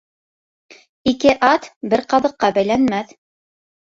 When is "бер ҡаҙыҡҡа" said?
1.93-2.51